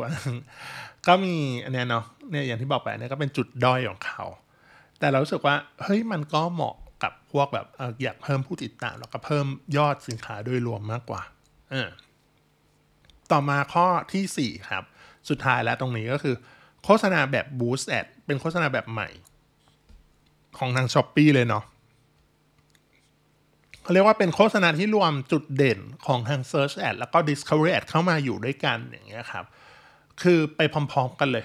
[1.06, 4.24] ก็มีอันเนี้ยเนาะเนี่ยอย่างที่บอกไปเนี่ยก็เป็นจุดด้อยของเขา
[4.98, 7.66] แต่เรารู้สึกว่าเฮ้ยมันก็เหมาะกับพวกแบบ
[8.02, 11.22] อยากเพิ่มผู้ติดตามแล้วก็เพิ่มยอดสินค้าโดยรวมมากกว่า
[11.72, 11.88] อ่า
[13.30, 14.84] ต่อมาข้อทีสี่4 ครับ
[15.28, 16.34] สุดท้ายแล้วตรงนี้ก็คือ
[16.84, 19.08] โฆษณาแบบ Boost Ad เป็นโฆษณาแบบใหม่
[20.58, 21.64] ของทาง s h อ p e e เลยเนาะ
[23.82, 29.44] เขาเรียกว่าเป็นโฆษณาที่รวมจุดเด่นของทาง Search Ad แล้วก็ Discovery Ad เข้ามาอยู่ด้วยกันอย่างเงี้ยครับ
[30.22, 31.44] คือไปพร้อมๆกันเลย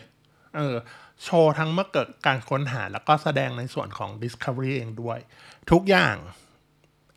[0.56, 0.76] เออ
[1.24, 5.20] โชว์ทั้งเมื่อเกิดการค้นหาแล้วก็แสดงในส่วนของ Discovery เองด้วย
[5.72, 6.16] ทุกอย่าง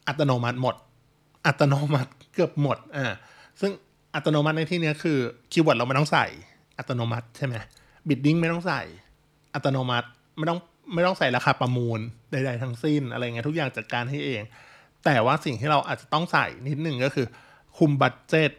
[0.07, 0.77] อัตโนมัติหมด
[1.47, 3.07] อัตโนมัติเกือบหมดอ่า
[3.61, 3.73] ซึ่ง
[4.17, 5.19] อัตโนมัติในที่เนี้ยคือ
[5.53, 6.27] keyword เราไม่ต้องใส่
[6.79, 7.55] อัตโนมัติใช่ไหม
[8.09, 8.83] bidding ไม่ต้องใส่
[9.55, 10.59] อัตโนมัติไม่ต้อง
[10.95, 12.01] ไม่ต้องใส่ราคาประมูล
[12.33, 14.43] ใดๆทั้งสิ้นอะไรเงี้ยทุกอย่างจัดการให้เอง
[15.05, 17.27] แต่ว่าสิ่งที่เราอาจจะต้องใส่นิดหนึ่งก็คือ
[17.79, 18.51] คุม budget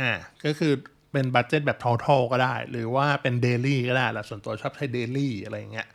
[0.00, 0.10] อ่า
[0.44, 0.72] ก็คือ
[1.12, 5.88] เป็น budget แบบ total ก็ได้ หรือว่าเป็น daily ก็ได้แหละส่วนตัวชอบใช้ daily อะไรเงี้ย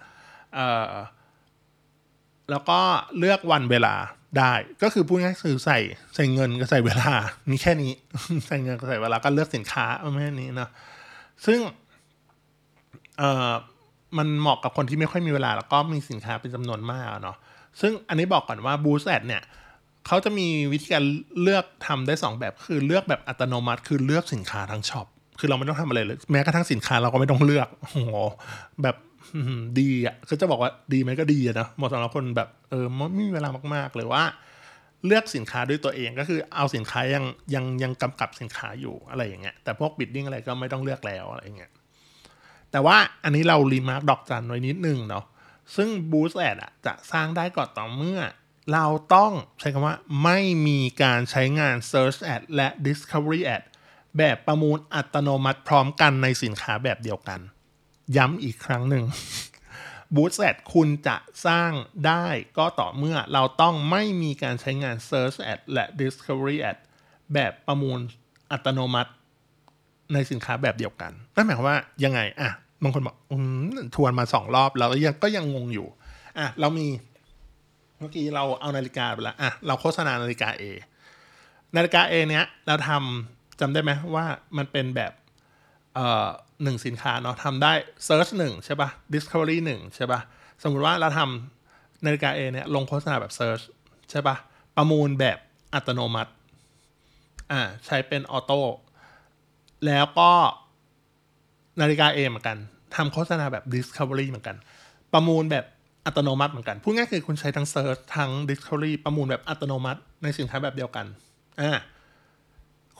[0.54, 0.92] เอ่อ
[2.50, 2.80] แล้วก็
[3.18, 3.96] เลือกวันเวลา
[4.38, 5.80] ได้ก็คือพูดง่ายๆคือใส่
[6.16, 7.14] ใส่เงินก็ใส่เวลา
[7.52, 7.92] มีแค่นี้
[8.48, 10.70] ใส่เงินก็ใส่เวลาก็เลือกสินค้าไม่แค่นี้เนาะ
[11.46, 11.60] ซึ่ง
[13.18, 13.52] เอ่อ
[14.18, 17.38] มันเหมาะกับคนที่ไม่ค่อยมีเวลา แล้วก็มีสินค้าเป็นจำนวนมากเนาะ
[17.82, 19.44] ซึ่งอันนี้บอกก่อนว่า Boost Ad เนี่ย
[20.08, 21.04] เขาจะมีวิธีการ
[21.42, 25.08] เลือกทำได้สองแบบคือเลือกแบบอัตโนมัติ คือเลือกสินค้าทั้งช็อป
[25.40, 28.00] คือเราไม่ต้องทำอะไรเลย แม้กระทั่งสินค้าเราก็ไม่ต้องเลือกโอ้โห
[28.82, 28.96] แบบ
[29.80, 34.24] ดีอะก็จะบอกว่าดีไหมก็ดีนะเหมาะสำหรับคนแบบเออไม่มีเวลามากๆเลยว่า
[35.06, 41.72] เลือกสินค้าด้วยตัวเองก็คือเอาสินค้ายังยังยังกำกับสินค้าอยู่อะไรอย่างเงี้ยแต่พวกบิดดิ้งอะไรก็ไม่ต้องเลือกแล้วอะไรอย่างเงี้ย
[42.72, 45.26] แต่ว่าอันนี้เรารีมาร์กดอกจันไว้นิดนึงเนาะ
[45.76, 48.20] ซึ่ง Boost Ad อะจะสร้างได้ก่อนต่อเมื่อ
[48.74, 53.64] เราต้องใช้คำว่าไม่มีการใช้งาน Search Ad และ Discovery Ad
[54.18, 57.40] แบบประมูลอัตโนมัติพร้อมกันในสินค้าแบบเดียวกัน
[58.18, 59.06] ย้ำอีกครั้งหนึ่ง
[60.16, 61.72] Boost Ad คุณจะสร้าง
[62.08, 62.26] ได้
[62.58, 66.78] ก็ต่อเมื่อเราต้องไม่มีการใช้งาน Search Ad และ Discovery Ad
[67.34, 68.00] แบบประมูล
[68.52, 69.12] อัตโนมัติ
[70.14, 72.50] ในสินค้าแบบเดียวกันนั่นหมายความว่ายังไงอะ
[72.84, 73.34] บางคนบอกอ
[73.96, 75.88] ทวนมาสองรอบแล้วยังก็ยังงงอยู่
[76.40, 76.88] อะเรามี
[78.00, 80.64] เมื่อกี้เราเอานาฬิกาไปแล้วอะเราโฆษณานาฬิกา A
[81.76, 84.26] นาฬิกา A เนี้ยเราทำจำได้ไหมว่า
[84.58, 85.12] มันเป็นแบบ
[86.64, 87.74] หนึ่งสินค้าเนาะทำได้
[88.08, 90.20] Search หนึ่งใช่ปะ Discovery หนึ่งใช่ปะ
[90.64, 93.64] สมมุติว่าเราทำนาฬิกาเอเนี่ยลงโฆษณาแบบ Search
[94.10, 94.36] ใช่ปะ
[94.76, 95.38] ประมูลแบบ
[95.74, 96.32] อัตโนมัติ
[97.52, 98.60] อ่าใช้เป็นออโต้
[99.86, 100.32] แล้วก็
[101.82, 102.58] นาฬิกาเอเหมือนกัน
[102.96, 104.56] ทำโฆษณาแบบ Discovery เหมือนกัน
[105.14, 105.66] ประมูลแบบ
[106.06, 111.06] อัตโนมัติเหมือนกัน พูดง่ายคือคุณใช้ทั้ง Search ทั้ง Discovery ประมูลแบบอัตโนมัติในสินค้าแบบเดียวกัน
[111.62, 111.72] อ่า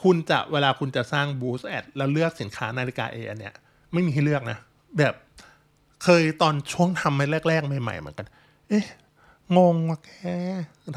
[0.04, 3.54] คุณจะเวลาคุณจะสร้าง Boost Ad แล้วเลือกสินค้านาฬิกาเออันเนี้ย
[3.92, 4.58] ไม่มีให้เลือกนะ
[4.98, 5.14] แบบ
[6.04, 8.26] เคยตอนช่วงทำแรกๆ ใหม่ๆเหมือนกัน
[8.68, 8.84] เอ๊ะ
[9.58, 10.10] งงวะแก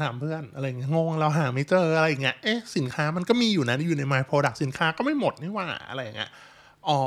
[0.02, 6.30] ถามเพื่อนอะไรเงี้ยงงเราหาไม่เจออะไรเงี้ยเอ๊ะสินค้ามันก็มีอยู่นะอยู่ใน My Product สินค้าก็ไม่หมดนี่ว่าอะไรเงี้ย
[6.88, 6.98] อ๋อ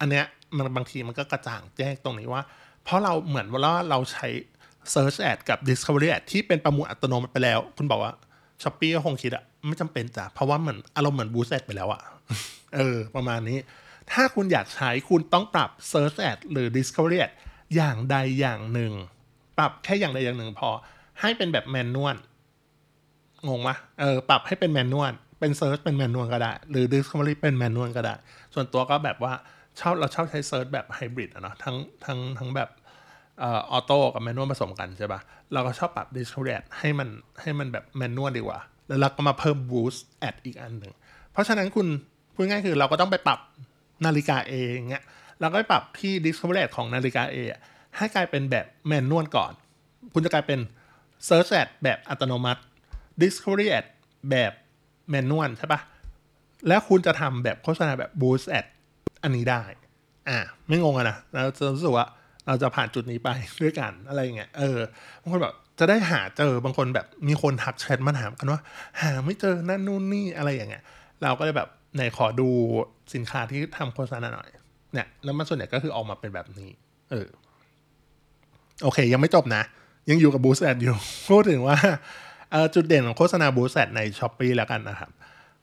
[0.00, 0.24] อันเนี้ย
[0.56, 2.42] มันบางทีมันก็กระจ่างแจ้งตรงนี้ว่า
[2.84, 4.26] เพราะเราเหมือนว่าเราใช้
[4.92, 8.12] Search Ad กับ Discovery Ad ที่เป็นประมูลอัตโนมัติไปแล้ว คุณบอกว่า
[8.62, 12.00] Shopee ก็คงคิดอะไม่จำเป็นจ้ะเพราะว่าเหมือนอารมณ์เหมือน Boost Ad ไปแล้วอะ
[12.76, 13.58] เออ ประมาณนี้
[14.12, 17.32] ถ้าคุณอยากใช้คุณต้องปรับ Search Ad หรือ Discovery Ad
[17.74, 18.92] อย่างใดอย่างหนึ่ง
[19.58, 20.70] ปรับแค่อย่างใดอย่างหนึ่งพอ
[21.20, 22.16] ให้เป็นแบบ manual
[23.48, 28.14] งงไหมเออปรับให้เป็น manual เป็น search เป็น manual ก็ได้ หรือ Discovery เป็น manual ก็ได้
[28.54, 29.32] ส่วนตัวก็แบบว่า
[29.80, 32.68] ชอบเราชอบใช้ search แบบไฮบริดอะเนาะทั้งทั้งทั้งแบบ
[33.42, 35.20] ออโต้กับแมนนวลผสมกันใช่ปะ
[35.52, 37.08] เราก็ชอบปรับ Discovery Ad ให้มัน
[37.40, 40.92] ให้มันแบบแมนนวลดีกว่า แล้วเราก็มาเพิ่ม Boost Ad อีกอันหนึ่ง
[41.32, 41.86] เพราะฉะนั้นคุณ
[42.34, 43.38] พูดง่ายคือเราก็ต้องไปปรับ
[44.04, 45.04] นาฬิกาเองเงี้ย
[45.40, 47.36] เราก็ไปปรับที่ Discovery Ad ของนาฬิกาเอ
[47.96, 49.52] ให้กลายเป็นแบบแมนนวลก่อน
[50.12, 50.60] คุณจะกลายเป็น
[51.28, 52.60] Search Ad แบบอัตโนมัติ
[53.22, 53.86] Discovery Ad
[54.30, 54.52] แบบ
[55.10, 55.80] แมนนวลใช่ปะ
[56.68, 58.66] แล้วคุณจะทำแบบโฆษณาแบบ Boost Ad
[59.22, 59.62] อันนี้ได้
[60.28, 62.06] อ่า ไม่งงอะนะเราจะรู้สึกว่า
[62.46, 63.28] เราจะผ่านจุดนี้ไป
[63.62, 64.78] ด้วยกันอะไรเงี้ยเออ
[65.22, 68.60] บางคนแบบจะได้หาเจอบางคนแบบมีคนทักแชทมาถามกันว่า
[69.00, 70.82] หาไม่เจอนั่นนู่นนี่อะไรอย่างเงี้ย
[71.22, 72.48] เราก็เลยแบบไหนขอดู
[73.14, 74.48] สินค้าที่ทำโฆษณาหน่อย
[74.92, 76.70] เนี่ยแล้วมันส่วนใหญ่ก็คือออกมาเป็นแบบนี้
[77.10, 77.26] เออ
[78.82, 79.62] โอเค ยังไม่จบนะ
[80.10, 80.96] ยังอยู่กับบูสแอดอยู่
[81.28, 81.76] พูดถึงว่า
[82.74, 85.10] จุดเด่นของโฆษณาบูสแอดใน s h อ p e e แล้วกันนะครับ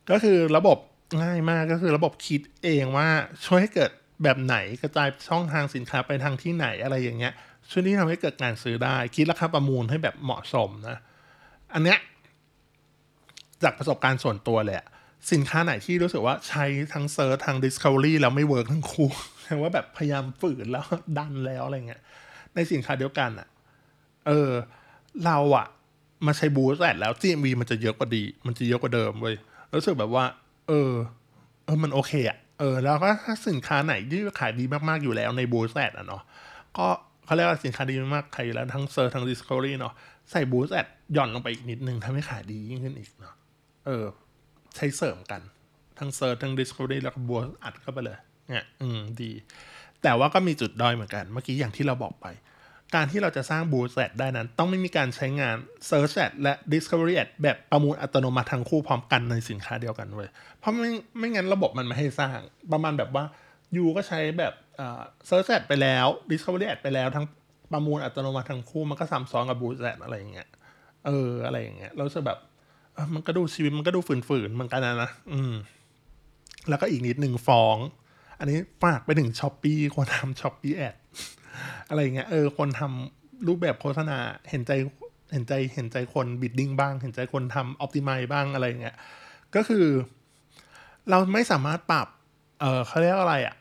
[0.10, 0.78] ก็คือระบบ
[1.24, 3.08] ง่ายมากก็คือระบบคิดเองว่า
[3.46, 3.92] ช่วยให้เกิด
[4.24, 7.34] แบบไหนกระจายช่องทางสินค้าไปทางที่ไหนอะไรอย่างเงี้ย
[7.70, 10.98] ช่วยที่ทำให้เกิดการซื้อได้ คิดราคาประมูลให้แบบเหมาะสมนะ
[11.74, 12.00] อันเนี้ย
[13.64, 14.88] จากประสบการณ์ส่วนตัวแหละ
[15.32, 19.10] สินค้าไหนที่รู้สึกว่าใช้ทั้งเซิร์ชทาง Discovery แล้วไม่เวิร์กทั้งคู่
[19.44, 20.86] แปลว่าแบบพยายามฝืนแล้ว
[21.18, 22.02] ดันแล้วอะไรเงี้ย
[22.56, 23.48] ในสินค้าเดียวกันอะ
[24.28, 24.52] เออ
[25.26, 25.68] เราอะ
[26.26, 29.36] มาใช้ Boost Ad แล้ว GMV มันจะเยอะกว่าดี มันจะเยอะกว่าเดิมเว้ย
[29.78, 30.26] รู้สึกแบบว่า
[30.68, 30.92] เออ
[31.66, 36.24] เออมันโอเคอะ ออแล้วก็ถ้าสินค้าไหนที่ขายดีมากๆอยู่แล้วใน Boost Ad อะเนาะ
[36.78, 36.88] ก็
[37.26, 39.94] เขาเรียกว่าสินค้าดีมากๆขายอยู่แล้วทั้ง search ทั้ง Discovery เนาะ
[40.32, 43.36] ใส่ Boost Ad หย่อนลงไปอีกนิดนึงทำให้ขายดียิ่งขึ้นอีกเนาะ
[43.86, 44.06] เออ
[44.76, 45.42] ใช้เสริมกัน
[46.00, 48.18] ทั้ง search ทั้ง Discovery แล้วก็ Boost อัดเข้าไปเลย
[48.50, 49.32] เนี่ยอืมดี
[50.04, 52.28] แต่ว่าก็มีจุดด้อยเหมือนกัน เมื่อกี้อย่างที่เราบอกไป
[52.96, 55.56] การที่เราจะสร้าง Boost Ad ได้นั้น ต้องไม่มีการใช้งาน
[55.90, 60.30] Search Ad และ Discovery Ad แบบประมูลอัตโนมัติทั้งคู่พร้อมกันในสินค้าเดียวกันเว้ย
[60.60, 62.38] เพราะไม่ไม่งั้นระบบมันไม่ให้สร้าง
[62.72, 63.24] ประมาณแบบว่า
[63.76, 67.26] ยูก็ใช้แบบเอ่อ Search Ad ไปแล้ว Discovery Ad ไปแล้วทั้ง
[67.72, 70.48] ประมูลอัตโนมัติทั้งคู่มันก็ซ้ำซ้อนกับ Boost Ad อะไรอย่างเงี้ย
[71.06, 72.38] เอออะไรอย่างเงี้ยเราจะแบบ
[73.14, 75.54] มันก็ดูชีวิตมันก็ดูฝืนๆเหมือนกันนะนะอืม
[76.70, 77.78] แล้วก็อีกนิดหนึ่งฟอง
[78.40, 80.96] อันนี้ฝากไปถึง Shopee คนทำ Shopee Ads
[81.90, 84.18] อะไรเงี้ยเออคนทำรูปแบบโฆษณา
[84.50, 84.72] เห็นใจ
[85.32, 88.96] เห็นใจเห็นใจคน bidding บ้าง เห็นใจคนทำออ t ติ i z e บ้างอะไรเงี้ย
[89.56, 89.86] ก็คือ
[91.10, 92.08] เราไม่สามารถปรับ
[92.60, 93.56] เออเขาเรียกอะไรอะ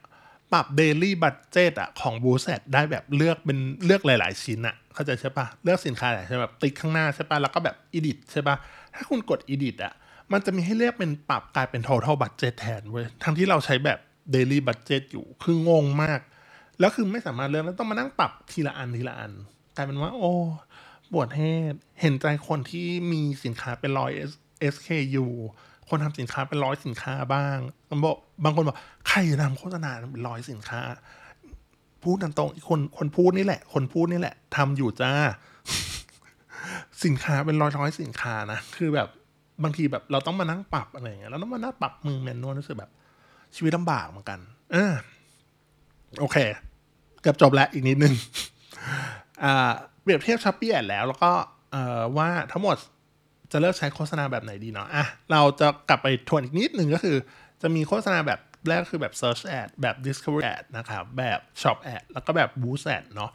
[0.52, 8.56] ปรับเดลี่บัตเจตอะของบูส t ได้แบบเลือกเป็นเลือกหลาย ๆ ชิ้นอะเข้าใจใช่ปะเลือกสินค้าหลายใช่แบบ tick ข้างหน้าใช่ปะแล้วก็แบบ edit ใช่ปะ
[8.94, 9.92] ถ้าคุณกด edit อะ
[10.32, 13.98] มันจะมีให้เลือกเป็นปรับกลายเป็น total budget แทนเว้ยทั้งที่เราใช้แบบ
[14.34, 16.20] daily budget อยู่คืองงมาก
[16.80, 19.32] แล้วคือไม่สามารถเลือกแล้วต้องมานั่งปรับทีละอันทีละอัน
[19.76, 20.32] กลายเป็นว่า โอ้
[21.12, 21.40] ปวดเฮ
[21.72, 24.12] ดเห็นใจคนที่มีสินค้าเป็นร้อย
[24.74, 25.26] SKU
[25.88, 27.58] คนทำสินค้าเป็นร้อยสินค้าบ้าง
[27.90, 30.80] บางบอกบางคนบอกใครจะทำโฆษณาเป็นร้อยสินค้า
[32.02, 35.12] พูดตรงๆคนคนพูดนี่แหละ คนพูดนี่แหละทำอยู่จ้า
[37.04, 39.08] สินค้าเป็นร้อยร้อยสินค้านะคือแบบ
[39.62, 42.90] บางทีแบบเราต้องมานั่งปรับอะไรอย่างเงี้ยเราต้องมานั่งปรับมือแมนนวลรู้สึกแบบ
[43.56, 44.38] ชีวิตลำบากเหมือนกัน
[44.72, 44.92] เออ
[46.20, 46.36] โอเค
[47.22, 48.14] เกือบจบแล้วอีกนิดนึง
[49.44, 49.72] อ่า
[50.02, 51.32] เปรียบเทียบช้อปปี้แอดแล้ว แล้วก็
[51.72, 52.76] เอ่อว่าทั้งหมด
[53.52, 57.16] จะเลือกใช้โฆษณาแบบไหนดีเนาะอะเราจะกลับไปทวนอีกนิดนึงก็คือ
[57.62, 63.30] จะมีโฆษณาแบบแรกคือแบบ Search Ad แบบ Discovery Ad นะครับ แบบ Shop Ad แล้วก็แบบ Boost Ad เนาะ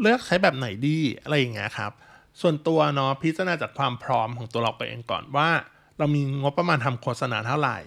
[0.00, 1.92] เลือกใช้แบบไหนดีอะไรอย่างเงี้ยครับ
[2.40, 5.48] ส่วนตัวเนาะพิจารณาจากความพร้อมของตัวเราเองก่อนว่า
[5.98, 7.78] เรามีงบประมาณทำโฆษณาเท่าไหร่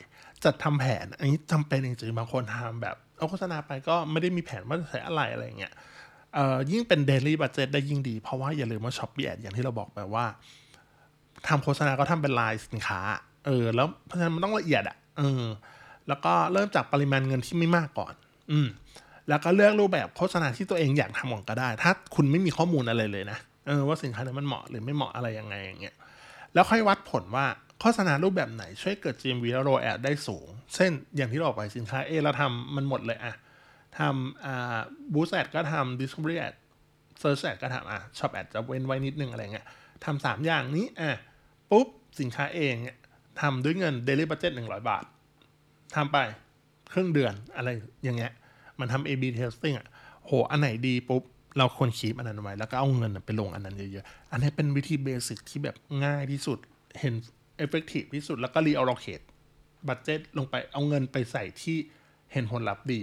[0.43, 5.73] จัดทำแผน อันนี้จำเป็นจริงๆบางคนทำแบบ เอาโฆษณาไปก็ไม่ได้มีแผนว่าจะใช้อะไรอะไรเงี้ย
[6.33, 10.25] เอ่อยิ่งเป็น daily budget ได้ยิ่งดี เพราะว่าอย่าลืมว่า Shopee Ads อย่างที่เราบอกไปว่า
[11.47, 12.99] ทำโฆษณาก็ทำเป็นรายสินค้า
[13.45, 15.43] เออ แล้วเพราะฉะนั้นมันต้องละเอียดอะเออ
[16.07, 18.13] แล้วก็เริ่มจากปริมาณเงินที่ไม่มากก่อน
[18.51, 18.67] อืม
[19.29, 25.95] แล้วก็เลือกรูปแบบโฆษณาที่ตัวเองอยากทำก่อนก็ได้ ถ้าคุณไม่มีข้อมูลอะไรเลยนะ เออว่าสินค้านั้นมันเหมาะหรือไม่เหมาะอะไรยังไงอย่างเงี้ย
[26.53, 27.45] แล้วค่อยวัดผลว่า
[27.79, 33.33] โฆษณารูปแบบไหนช่วยเกิด GMV และ ROAS ได้สูง เช่นอย่างที่เราบอกไปสินค้า A เราทำมันหมดเลยอะ
[33.99, 34.79] ทำอ่า
[35.13, 36.55] Boost Ad ก็ทำ Discovery Ad
[37.21, 39.65] Search Ad ก็ทำอะ Shop Ad จะเว้นไว้นิดนึงอะไรเงี้ย
[40.05, 41.11] ทำสามอย่างนี้อะ
[41.71, 41.87] ปุ๊บ
[42.19, 42.75] สินค้าเอง
[43.41, 45.03] ทำด้วยเงิน Daily Budget 100 บาท
[45.95, 46.17] ทำไป
[46.93, 47.69] ครึ่งเดือนอะไร
[48.03, 48.31] อย่างเงี้ย
[48.79, 49.87] มันทำ A/B testing อะ
[50.25, 51.23] โห อันไหนดีปุ๊บ
[51.57, 56.57] เราควรคีปอันนั้นไว้ แล้วก็เอาเงินไปลงอันนั้นเยอะๆ อันนี้เป็นวิธีเบสิกที่แบบง่ายที่สุด
[56.99, 57.13] เห็น
[57.63, 59.25] effective ที่สุดแล้วก็ reallocate
[59.87, 61.77] บัตเจ็ตลงไปเอาเงินไปใส่ที่
[62.33, 63.01] เห็นผลลัพธ์ดี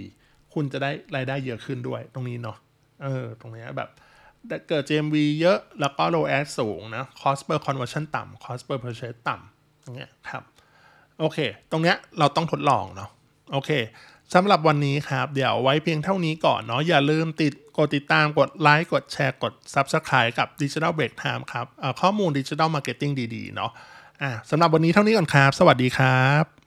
[0.53, 2.57] คุณจะได้รายได้เยอะขึ้นด้วย ตรงนี้เนาะ
[3.03, 3.89] เออ ตรงเนี้ยแบบ
[4.67, 10.43] เกิด GMV เยอะแล้วก็ ROAS สูงนะ cost per conversion ต่ำ cost per purchase ต่ำอย่างเงี้ยครับ
[11.19, 11.37] โอเค
[11.71, 13.09] ตรงเนี้ยเราต้องทดลองเนาะ
[13.51, 13.71] โอเค
[14.33, 21.65] สำหรับวันนี้ครับ เดี๋ยวไว้เพียงเท่านี้ก่อนเนาะอย่าลืมติดกดติดตามกดไลค์กดแชร์กด Subscribe กับ Digital Break Time ครับ
[22.01, 23.71] ข้อมูล Digital Marketing ดี ๆ เนาะ
[24.21, 26.66] อะสำหรับวันนี้เท่านี้ก่อนครับ สวัสดีครับ